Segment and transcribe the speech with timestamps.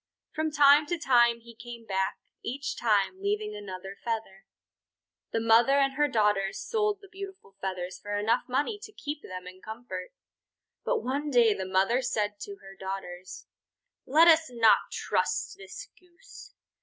[0.33, 4.47] From time to time he came back, each time leaving another feather.
[5.31, 9.45] The mother and her daughters sold the beautiful feathers for enough money to keep them
[9.45, 10.09] in comfort.
[10.83, 13.45] But one day the mother said to her daughters:
[14.07, 16.55] "Let us not trust this Goose.